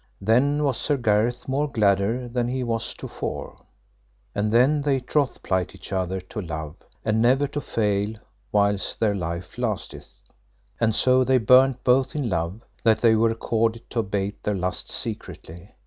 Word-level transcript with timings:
Then 0.19 0.63
was 0.63 0.77
Sir 0.79 0.97
Gareth 0.97 1.47
more 1.47 1.71
gladder 1.71 2.27
than 2.27 2.47
he 2.47 2.63
was 2.63 2.95
to 2.95 3.07
fore. 3.07 3.55
And 4.33 4.51
then 4.51 4.81
they 4.81 4.99
troth 4.99 5.43
plight 5.43 5.75
each 5.75 5.93
other 5.93 6.19
to 6.21 6.41
love, 6.41 6.75
and 7.05 7.21
never 7.21 7.45
to 7.45 7.61
fail 7.61 8.15
whiles 8.49 8.95
their 8.99 9.13
life 9.13 9.59
lasteth. 9.59 10.21
And 10.79 10.95
so 10.95 11.23
they 11.23 11.37
burnt 11.37 11.83
both 11.83 12.15
in 12.15 12.31
love, 12.31 12.63
that 12.83 13.01
they 13.01 13.15
were 13.15 13.29
accorded 13.29 13.87
to 13.91 13.99
abate 13.99 14.41
their 14.41 14.55
lusts 14.55 14.91
secretly. 14.95 15.69